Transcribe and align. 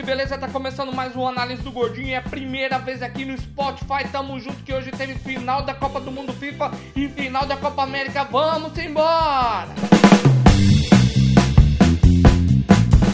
Beleza? 0.00 0.38
Tá 0.38 0.48
começando 0.48 0.94
mais 0.94 1.14
um 1.14 1.26
análise 1.26 1.60
do 1.60 1.70
Gordinho. 1.70 2.14
É 2.14 2.16
a 2.16 2.22
primeira 2.22 2.78
vez 2.78 3.02
aqui 3.02 3.26
no 3.26 3.36
Spotify. 3.36 4.08
Tamo 4.10 4.38
junto 4.40 4.62
que 4.62 4.72
hoje 4.72 4.90
teve 4.90 5.14
final 5.16 5.62
da 5.62 5.74
Copa 5.74 6.00
do 6.00 6.10
Mundo 6.10 6.32
FIFA 6.32 6.70
e 6.96 7.08
final 7.08 7.44
da 7.44 7.56
Copa 7.56 7.82
América. 7.82 8.24
Vamos 8.24 8.78
embora! 8.78 9.91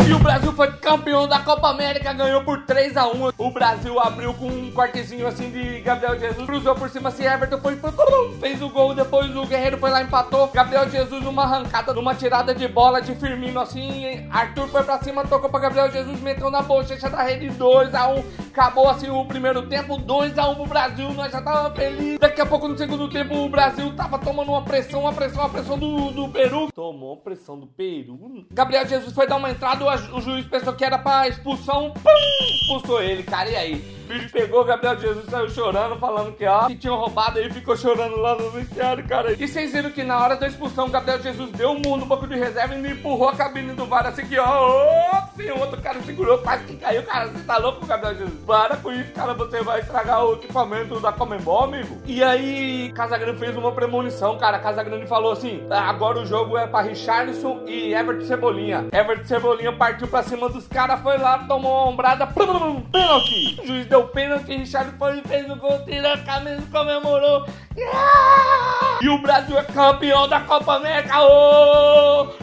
E 0.09 0.13
o 0.15 0.19
Brasil 0.19 0.51
foi 0.55 0.73
campeão 0.73 1.29
da 1.29 1.39
Copa 1.41 1.69
América, 1.69 2.15
ganhou 2.15 2.43
por 2.43 2.65
3 2.65 2.97
a 2.97 3.07
1 3.07 3.33
O 3.37 3.51
Brasil 3.51 4.01
abriu 4.01 4.33
com 4.33 4.47
um 4.47 4.71
cortezinho 4.71 5.27
assim 5.27 5.51
de 5.51 5.83
Gabriel 5.83 6.19
Jesus, 6.19 6.47
cruzou 6.47 6.75
por 6.75 6.89
cima 6.89 7.11
assim, 7.11 7.25
Everton 7.27 7.59
foi, 7.59 7.79
fez 8.41 8.63
o 8.63 8.71
gol, 8.71 8.95
depois 8.95 9.37
o 9.37 9.45
Guerreiro 9.45 9.77
foi 9.77 9.91
lá 9.91 10.01
empatou. 10.03 10.49
Gabriel 10.49 10.89
Jesus 10.89 11.23
numa 11.23 11.43
arrancada, 11.43 11.93
numa 11.93 12.15
tirada 12.15 12.55
de 12.55 12.67
bola 12.67 13.03
de 13.03 13.15
Firmino 13.17 13.61
assim, 13.61 14.27
Arthur 14.31 14.69
foi 14.69 14.83
pra 14.83 14.99
cima, 14.99 15.25
tocou 15.25 15.51
pra 15.51 15.61
Gabriel 15.61 15.93
Jesus, 15.93 16.19
meteu 16.23 16.51
na 16.51 16.63
bochecha 16.63 17.11
da 17.11 17.23
rede 17.23 17.51
2 17.51 17.95
a 17.95 18.09
1 18.09 18.25
Acabou 18.59 18.89
assim 18.89 19.09
o 19.09 19.25
primeiro 19.25 19.69
tempo, 19.69 19.97
2 19.97 20.37
a 20.37 20.49
1 20.49 20.55
pro 20.57 20.67
Brasil, 20.67 21.13
nós 21.13 21.31
já 21.31 21.41
tava 21.41 21.73
feliz. 21.77 22.19
Daqui 22.19 22.41
a 22.41 22.47
pouco 22.47 22.67
no 22.67 22.77
segundo 22.77 23.09
tempo 23.09 23.33
o 23.33 23.49
Brasil 23.49 23.95
tava 23.95 24.19
tomando 24.19 24.49
uma 24.49 24.65
pressão, 24.65 25.03
uma 25.03 25.13
pressão, 25.13 25.43
uma 25.43 25.49
pressão 25.49 25.79
do, 25.79 26.11
do 26.11 26.29
Peru. 26.29 26.69
Tomou 26.75 27.19
pressão 27.19 27.57
do 27.57 27.69
Peru. 27.69 28.45
Gabriel 28.51 28.85
Jesus 28.85 29.15
foi 29.15 29.29
dar 29.29 29.37
uma 29.37 29.49
entrada, 29.49 29.85
o 30.13 30.21
juiz 30.21 30.45
pensou 30.45 30.73
que 30.73 30.85
era 30.85 30.99
pra 30.99 31.29
expulsão, 31.29 31.93
pum, 31.93 32.45
expulsou 32.61 33.01
ele, 33.01 33.23
cara, 33.23 33.49
e 33.49 33.55
aí? 33.55 33.98
Bicho 34.09 34.33
pegou, 34.33 34.65
Gabriel 34.65 34.99
Jesus 34.99 35.27
saiu 35.27 35.51
chorando, 35.51 35.97
falando 35.97 36.35
que, 36.35 36.47
ó, 36.47 36.67
que 36.67 36.77
tinham 36.77 36.97
roubado 36.97 37.39
aí, 37.39 37.53
ficou 37.53 37.77
chorando 37.77 38.17
lá 38.17 38.35
no 38.35 38.51
vestiário, 38.51 39.07
cara. 39.07 39.33
E 39.33 39.47
vocês 39.47 39.73
viram 39.73 39.91
que 39.91 40.03
na 40.03 40.19
hora 40.19 40.37
da 40.37 40.49
expulsão, 40.49 40.89
Gabriel 40.89 41.21
Jesus 41.21 41.51
deu 41.53 41.71
um 41.71 41.75
mundo 41.75 41.99
no 41.99 42.07
banco 42.07 42.27
de 42.27 42.37
reserva 42.37 42.75
e 42.75 42.79
me 42.79 42.93
empurrou 42.93 43.29
a 43.29 43.37
cabine 43.37 43.73
do 43.75 43.85
VAR 43.85 44.07
assim 44.07 44.27
que, 44.27 44.39
ó, 44.39 45.23
sim, 45.37 45.51
o 45.51 45.61
outro 45.61 45.81
cara 45.81 46.01
segurou, 46.03 46.39
quase 46.39 46.65
que 46.65 46.77
caiu, 46.77 47.03
cara. 47.03 47.29
Você 47.29 47.45
tá 47.45 47.59
louco, 47.59 47.87
Gabriel 47.87 48.17
Jesus? 48.17 48.45
Para 48.47 48.77
com 48.77 48.91
isso, 48.93 49.13
cara, 49.13 49.35
você 49.35 49.63
vai 49.63 49.81
estragar 49.81 50.25
o 50.25 50.35
equipamento 50.35 50.99
da 51.01 51.13
Comembol, 51.13 51.65
amigo. 51.65 51.99
E 52.07 52.23
aí, 52.23 52.93
Casagrande 52.95 53.39
fez 53.39 53.57
uma 53.57 53.73
premonição, 53.73 54.39
cara. 54.39 54.59
Casagrande 54.59 55.07
falou 55.07 55.33
assim: 55.33 55.67
ah, 55.71 55.89
agora 55.89 56.19
o 56.19 56.27
jogo 56.27 56.57
é 56.57 56.67
pra 56.67 56.81
Richarlison 56.81 57.65
e 57.67 57.93
Everton 57.93 58.27
Cebolinha. 58.27 58.87
Everton 58.93 59.25
Cebolinha 59.25 59.73
partiu 59.73 60.09
pra 60.09 60.23
cima 60.23 60.49
dos 60.49 60.67
caras, 60.67 61.01
foi 61.01 61.19
lá, 61.19 61.39
tomou 61.47 61.73
uma 61.73 61.91
ombrada, 61.91 62.27
pênalti. 62.27 63.61
O 63.61 63.67
juiz 63.67 63.87
deu 63.87 63.98
deu 63.99 64.09
pênalti, 64.09 64.57
Richard 64.57 64.93
foi 64.97 65.21
fez 65.23 65.51
o 65.51 65.57
gol, 65.57 65.85
tirou 65.85 66.13
a 66.13 66.19
camisa, 66.19 66.63
comemorou. 66.71 67.47
E 69.01 69.09
o 69.09 69.19
Brasil 69.19 69.59
é 69.59 69.65
campeão 69.65 70.29
da 70.29 70.41
Copa 70.41 70.77
América! 70.77 71.21
Oh, 71.21 71.88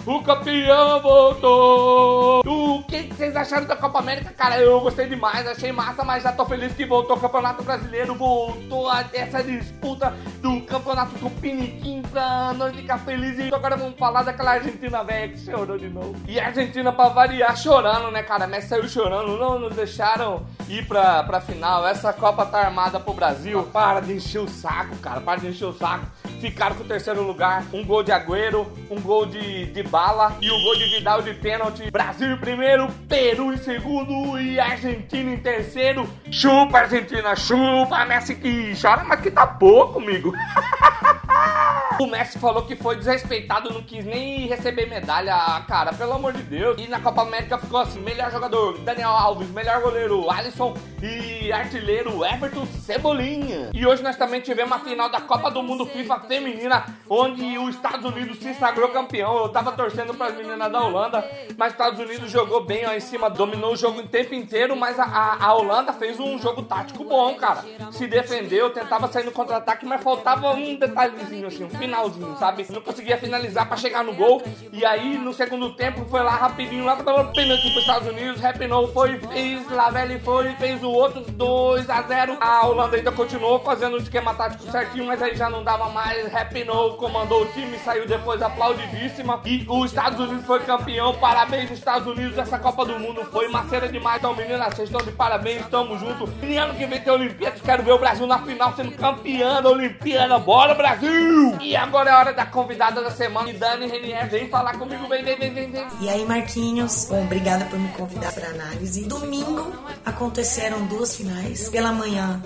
o 0.06 0.22
campeão 0.22 1.02
voltou! 1.02 2.42
O 2.46 2.84
que, 2.84 3.04
vocês 3.04 3.36
acharam 3.36 3.66
da 3.66 3.76
Copa 3.76 4.00
América, 4.00 4.32
cara? 4.32 4.60
Eu 4.60 4.80
gostei 4.80 5.08
demais, 5.08 5.48
achei 5.48 5.72
massa, 5.72 6.04
mas 6.04 6.24
já 6.24 6.32
tô 6.32 6.46
feliz 6.46 6.74
que 6.74 6.86
voltou 6.86 7.16
o 7.16 7.20
Campeonato 7.20 7.64
Brasileiro, 7.64 8.14
voltou 8.14 8.90
a, 8.90 9.06
essa 9.14 9.44
disputa 9.44 10.14
do 10.42 10.62
Campeonato 10.62 11.18
do 11.18 11.30
Piniquim 11.30 12.04
pra 12.04 12.54
nós 12.54 12.76
ficar 12.76 13.00
felizes. 13.00 13.48
Então 13.48 13.58
agora 13.58 13.76
vamos 13.76 13.98
falar 13.98 14.24
daquela 14.24 14.52
Argentina 14.52 15.04
velha 15.04 15.30
que 15.30 15.40
chorou 15.40 15.78
de 15.78 15.90
novo. 15.90 16.16
E 16.28 16.40
a 16.40 16.48
Argentina, 16.48 16.92
pra 16.92 17.10
variar, 17.10 17.58
chorando, 17.58 18.12
né, 18.12 18.22
cara? 18.22 18.46
Messi 18.46 18.68
saiu 18.68 18.88
chorando, 18.88 19.38
não 19.38 19.60
nos 19.60 19.76
deixaram 19.76 20.46
ir 20.70 20.86
pra, 20.88 21.24
pra 21.24 21.42
final. 21.42 21.88
Essa 21.88 22.14
Copa 22.14 22.46
tá 22.46 22.60
armada 22.60 23.00
pro 23.00 23.14
Brasil. 23.14 23.64
Para 23.74 24.02
de 24.02 24.14
encher 24.14 24.40
o 24.40 24.48
saco, 24.48 24.96
cara. 24.98 25.22
Para 25.22 25.40
de 25.40 25.48
encher 25.48 25.66
o 25.66 25.74
saco. 25.74 26.06
Ficaram 26.40 26.76
com 26.76 26.84
o 26.84 26.88
terceiro 26.88 27.24
lugar. 27.24 27.66
Um 27.74 27.84
gol 27.84 28.04
de 28.04 28.12
Agüero, 28.12 28.72
um 28.90 29.00
gol 29.02 29.26
de, 29.26 29.66
de 29.68 29.84
bala 29.96 30.36
e 30.42 30.52
o 30.52 30.62
gol 30.62 30.76
de 30.76 30.84
Vidal 30.90 31.22
de 31.22 31.34
pênalti. 31.34 31.90
Brasil 31.90 32.34
em 32.34 32.38
primeiro, 32.38 32.90
Peru 33.08 33.54
em 33.54 33.58
segundo 33.58 34.38
e 34.38 34.60
Argentina 34.60 35.32
em 35.32 35.38
terceiro. 35.38 36.06
Chupa, 36.30 36.80
Argentina, 36.80 37.34
chupa, 37.34 38.04
Messi 38.04 38.36
que 38.36 38.74
chora, 38.78 39.06
mas 39.06 39.22
que 39.22 39.32
tá 39.32 39.48
pouco, 39.48 40.00
amigo. 40.00 40.34
O 42.00 42.08
Messi 42.08 42.38
falou 42.38 42.64
que 42.64 42.76
foi 42.76 42.98
desrespeitado, 42.98 43.74
não 43.74 43.82
quis 43.82 44.04
nem 44.04 44.48
receber 44.48 44.86
medalha, 44.86 45.62
cara, 45.68 45.94
pelo 45.94 46.14
amor 46.14 46.34
de 46.34 46.44
Deus. 46.44 46.76
E 46.82 46.88
na 46.88 47.00
Copa 47.00 47.22
América 47.22 47.58
ficou 47.58 47.80
assim: 47.80 48.00
melhor 48.00 48.32
jogador 48.32 48.78
Daniel 48.80 49.10
Alves, 49.10 49.50
melhor 49.50 49.82
goleiro 49.82 50.30
Alisson 50.30 50.76
e 51.02 51.52
artilheiro 51.52 52.26
Everton 52.26 52.66
Cebolinha. 52.66 53.70
E 53.74 53.86
hoje 53.86 54.04
nós 54.04 54.18
também 54.18 54.42
tivemos 54.42 54.74
a 54.74 54.80
final 54.80 55.10
da 55.10 55.22
Copa 55.22 55.50
do 55.50 55.64
Mundo 55.64 55.86
FIFA 55.86 56.20
feminina, 56.22 56.86
onde 57.10 57.58
os 57.58 57.76
Estados 57.76 58.06
Unidos 58.06 58.40
se 58.40 58.54
sagrou 58.56 58.90
campeão. 58.90 59.38
Eu 59.38 59.50
tava 59.50 59.72
torcendo 59.72 60.14
para 60.14 60.28
as 60.28 60.36
meninas 60.36 60.72
da 60.72 60.82
Holanda, 60.82 61.24
mas 61.58 61.68
os 61.68 61.74
Estados 61.74 62.00
Unidos 62.00 62.30
jogou 62.30 62.64
bem 62.64 62.86
ó, 62.86 62.94
em 62.94 63.00
cima, 63.00 63.30
dominou 63.30 63.74
o 63.74 63.78
jogo 63.78 64.02
o 64.02 64.08
tempo 64.08 64.36
inteiro, 64.36 64.76
mas 64.76 65.00
a, 65.00 65.04
a, 65.06 65.46
a 65.46 65.54
Holanda 65.54 65.94
fez 65.94 66.20
um 66.20 66.38
jogo 66.40 66.64
tático 66.64 67.04
bom, 67.04 67.36
cara. 67.36 67.64
Se 67.92 68.06
defendeu, 68.08 68.70
tentava 68.70 69.08
sair 69.08 69.24
no 69.24 69.32
contra-ataque, 69.32 69.86
mas 69.86 70.04
faltava 70.04 70.52
um 70.52 70.76
detalhezinho 70.76 71.48
assim, 71.48 71.64
um 71.64 71.70
finalzinho, 71.86 72.36
sabe? 72.38 72.66
Não 72.70 72.82
conseguia 72.82 73.18
finalizar 73.18 73.68
para 73.68 73.78
chegar 73.78 74.04
no 74.04 74.14
gol. 74.14 74.44
E 74.72 74.86
aí, 74.86 75.18
no 75.18 75.34
segundo 75.34 75.74
tempo, 75.74 76.06
foi 76.06 76.22
lá 76.22 76.32
rapidinho, 76.32 76.84
lá 76.84 76.96
pelo 76.96 77.26
pênalti 77.32 77.62
pros 77.62 77.78
Estados 77.78 78.08
Unidos. 78.08 78.42
Repinou, 78.42 78.92
foi, 78.92 79.20
fez, 79.20 79.70
Lavelli 79.70 80.20
foi, 80.20 80.54
fez 80.56 80.84
o 80.84 80.90
outro 80.90 81.22
2 81.22 81.90
a 81.90 82.02
0 82.02 82.38
A 82.40 82.66
Holanda 82.66 82.98
ainda 82.98 83.12
continuou 83.12 83.60
fazendo 83.60 83.94
o 83.94 83.98
esquema 83.98 84.34
tático 84.34 84.70
certinho, 84.72 85.06
mas 85.06 85.22
aí 85.22 85.36
já 85.36 85.50
não 85.50 85.64
dava 85.64 85.90
mais. 85.90 86.32
Repinou, 86.32 86.94
comandou 86.94 87.44
o 87.44 87.46
time, 87.48 87.78
saiu 87.80 88.08
depois 88.08 88.42
aplaudidíssima. 88.42 89.42
E 89.46 89.66
os 89.68 89.92
Estados 89.92 90.20
Unidos 90.20 90.46
foi 90.46 90.60
campeão. 90.62 91.14
Parabéns, 91.16 91.72
Estados 91.72 92.08
Unidos. 92.08 92.38
Essa 92.38 92.60
Copa 92.60 92.86
do 92.86 93.00
Mundo 93.00 93.24
foi 93.26 93.48
maceira 93.48 93.88
demais. 93.88 94.18
Então, 94.18 94.36
meninas, 94.36 94.74
vocês 94.74 94.90
estão 94.90 95.06
de 95.06 95.12
parabéns, 95.12 95.66
tamo 95.68 95.98
junto. 95.98 96.28
E 96.42 96.58
ano 96.58 96.74
que 96.74 96.86
vem 96.86 97.00
tem 97.00 97.14
Olimpíadas, 97.14 97.62
quero 97.62 97.84
ver 97.84 97.92
o 97.92 98.00
Brasil 98.00 98.26
na 98.26 98.40
final 98.40 98.74
sendo 98.76 98.92
campeão 98.92 99.62
da 99.62 99.70
Olimpíada. 99.70 100.38
Bora, 100.40 100.74
Brasil! 100.74 101.56
E 101.62 101.75
agora 101.76 102.10
é 102.10 102.14
hora 102.14 102.34
da 102.34 102.46
convidada 102.46 103.02
da 103.02 103.12
semana. 103.12 103.50
E 103.50 103.54
Dani 103.54 103.88
Renier, 103.88 104.30
vem 104.30 104.50
falar 104.50 104.78
comigo, 104.78 105.08
vem, 105.08 105.24
vem, 105.24 105.38
vem, 105.38 105.54
vem, 105.54 105.72
vem. 105.72 105.88
E 106.02 106.10
aí, 106.10 106.26
Marquinhos, 106.26 107.06
bom, 107.06 107.24
obrigada 107.24 107.66
por 107.66 107.80
me 107.80 107.90
convidar 107.90 108.32
para 108.34 108.50
análise. 108.50 109.06
Domingo 109.06 109.74
aconteceram 110.06 110.86
duas 110.86 111.16
finais. 111.16 111.70
Pela 111.70 111.92
manhã, 111.92 112.42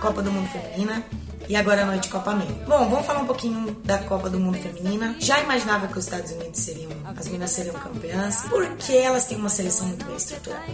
Copa 0.00 0.22
do 0.22 0.30
Mundo 0.30 0.48
Feminina 0.48 1.04
e 1.48 1.56
agora 1.56 1.82
à 1.82 1.86
noite 1.86 2.08
Copa 2.08 2.30
América. 2.30 2.64
Bom, 2.66 2.88
vamos 2.88 3.06
falar 3.06 3.20
um 3.20 3.26
pouquinho 3.26 3.76
da 3.84 3.98
Copa 3.98 4.30
do 4.30 4.38
Mundo 4.38 4.58
Feminina. 4.58 5.16
Já 5.18 5.40
imaginava 5.40 5.88
que 5.88 5.98
os 5.98 6.04
Estados 6.04 6.30
Unidos 6.32 6.60
seriam, 6.60 6.90
as 7.04 7.26
meninas 7.26 7.50
seriam 7.50 7.74
campeãs, 7.74 8.42
porque 8.48 8.92
elas 8.92 9.24
têm 9.24 9.36
uma 9.36 9.48
seleção 9.48 9.86
muito 9.88 10.04
bem 10.04 10.16
estruturada. 10.16 10.64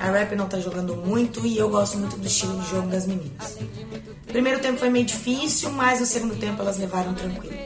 A 0.00 0.10
Rap 0.10 0.34
não 0.34 0.46
tá 0.46 0.58
jogando 0.60 0.96
muito 0.96 1.46
e 1.46 1.56
eu 1.56 1.68
gosto 1.70 1.98
muito 1.98 2.16
do 2.16 2.26
estilo 2.26 2.60
de 2.60 2.70
jogo 2.70 2.88
das 2.88 3.06
meninas. 3.06 3.58
Primeiro 4.26 4.60
tempo 4.60 4.78
foi 4.78 4.90
meio 4.90 5.06
difícil, 5.06 5.70
mas 5.70 6.00
no 6.00 6.06
segundo 6.06 6.36
tempo 6.36 6.60
elas 6.60 6.76
levaram 6.76 7.14
tranquilo. 7.14 7.56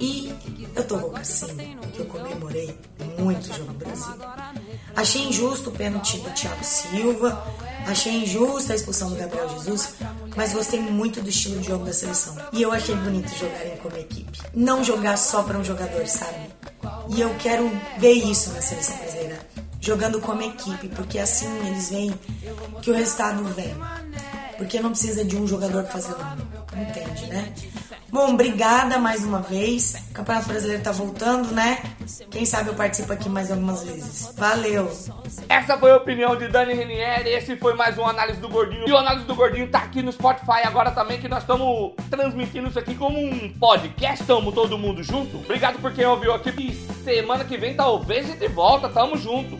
E 0.00 0.32
eu 0.74 0.84
tô 0.84 0.96
rouca 0.96 1.24
sim, 1.24 1.76
porque 1.80 2.02
eu 2.02 2.06
comemorei 2.06 2.78
muito 3.18 3.50
o 3.50 3.54
jogo 3.54 3.72
do 3.72 3.78
Brasil. 3.78 4.14
Achei 4.94 5.22
injusto 5.28 5.70
o 5.70 5.72
pênalti 5.72 6.18
do 6.18 6.30
Thiago 6.30 6.64
Silva, 6.64 7.44
achei 7.86 8.22
injusta 8.22 8.72
a 8.72 8.76
expulsão 8.76 9.10
do 9.10 9.16
Gabriel 9.16 9.48
Jesus, 9.50 9.94
mas 10.36 10.52
gostei 10.52 10.80
muito 10.80 11.20
do 11.22 11.30
estilo 11.30 11.58
de 11.58 11.68
jogo 11.68 11.84
da 11.84 11.92
seleção. 11.92 12.36
E 12.52 12.62
eu 12.62 12.72
achei 12.72 12.94
bonito 12.94 13.28
jogarem 13.36 13.76
como 13.78 13.96
equipe. 13.96 14.38
Não 14.54 14.84
jogar 14.84 15.16
só 15.16 15.42
para 15.42 15.58
um 15.58 15.64
jogador, 15.64 16.06
sabe? 16.06 16.50
E 17.08 17.20
eu 17.20 17.34
quero 17.38 17.70
ver 17.98 18.12
isso 18.12 18.50
na 18.52 18.60
seleção 18.60 18.96
brasileira. 18.98 19.38
Jogando 19.80 20.20
como 20.20 20.42
equipe, 20.42 20.88
porque 20.88 21.18
assim 21.18 21.48
eles 21.66 21.88
veem 21.88 22.14
que 22.82 22.90
o 22.90 22.94
resultado 22.94 23.42
vem. 23.54 23.74
Porque 24.58 24.80
não 24.80 24.90
precisa 24.90 25.24
de 25.24 25.36
um 25.36 25.46
jogador 25.46 25.84
fazer 25.84 26.16
nada. 26.16 26.42
Entende, 26.74 27.26
né? 27.26 27.52
Bom, 28.10 28.32
obrigada 28.32 28.98
mais 28.98 29.24
uma 29.24 29.40
vez. 29.40 29.94
O 30.10 30.14
Campeonato 30.14 30.48
Brasileiro 30.48 30.82
tá 30.82 30.92
voltando, 30.92 31.52
né? 31.52 31.82
Quem 32.30 32.44
sabe 32.44 32.70
eu 32.70 32.74
participo 32.74 33.12
aqui 33.12 33.28
mais 33.28 33.50
algumas 33.50 33.82
vezes. 33.82 34.32
Valeu! 34.36 34.90
Essa 35.48 35.76
foi 35.76 35.90
a 35.90 35.96
opinião 35.96 36.36
de 36.36 36.48
Dani 36.48 36.72
Renieri. 36.72 37.30
Esse 37.30 37.56
foi 37.56 37.74
mais 37.74 37.98
um 37.98 38.06
Análise 38.06 38.40
do 38.40 38.48
Gordinho. 38.48 38.88
E 38.88 38.92
o 38.92 38.96
Análise 38.96 39.26
do 39.26 39.34
Gordinho 39.34 39.68
tá 39.68 39.80
aqui 39.80 40.02
no 40.02 40.12
Spotify 40.12 40.62
agora 40.64 40.90
também, 40.92 41.20
que 41.20 41.28
nós 41.28 41.42
estamos 41.42 41.92
transmitindo 42.08 42.68
isso 42.68 42.78
aqui 42.78 42.94
como 42.94 43.18
um 43.18 43.52
podcast. 43.58 44.22
Estamos 44.22 44.54
todo 44.54 44.78
mundo 44.78 45.02
junto. 45.02 45.38
Obrigado 45.38 45.80
por 45.80 45.92
quem 45.92 46.06
ouviu 46.06 46.32
aqui. 46.32 46.50
E 46.58 46.74
semana 47.04 47.44
que 47.44 47.56
vem 47.56 47.74
talvez 47.74 48.28
a 48.28 48.32
gente 48.32 48.48
volta. 48.48 48.88
Tamo 48.88 49.16
junto. 49.16 49.56